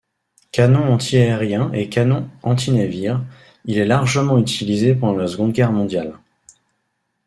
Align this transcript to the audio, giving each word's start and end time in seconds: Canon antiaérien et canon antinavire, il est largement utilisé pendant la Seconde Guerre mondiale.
Canon 0.51 0.91
antiaérien 0.91 1.71
et 1.73 1.87
canon 1.87 2.27
antinavire, 2.41 3.21
il 3.65 3.77
est 3.77 3.85
largement 3.85 4.39
utilisé 4.39 4.95
pendant 4.95 5.13
la 5.19 5.27
Seconde 5.27 5.51
Guerre 5.51 5.71
mondiale. 5.71 6.17